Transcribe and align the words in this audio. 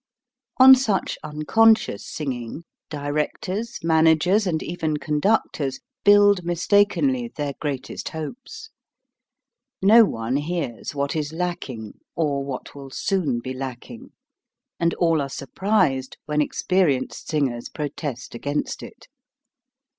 On 0.57 0.73
such 0.73 1.15
"unconscious 1.23 2.03
singing" 2.07 2.63
directors, 2.89 3.77
managers, 3.83 4.47
and 4.47 4.63
even 4.63 4.97
conductors, 4.97 5.79
build 6.03 6.43
mis 6.43 6.65
takenly 6.65 7.31
their 7.35 7.53
greatest 7.59 8.09
hopes. 8.09 8.71
No 9.79 10.03
one 10.03 10.37
hears 10.37 10.95
what 10.95 11.15
is 11.15 11.31
lacking, 11.31 11.99
or 12.15 12.43
what 12.43 12.73
will 12.73 12.89
soon 12.89 13.41
be 13.41 13.53
lacking, 13.53 14.09
and 14.79 14.95
all 14.95 15.21
are 15.21 15.29
surprised 15.29 16.17
when 16.25 16.41
experienced 16.41 17.27
sing 17.27 17.53
ers 17.53 17.69
protest 17.69 18.33
against 18.33 18.81
it. 18.81 19.05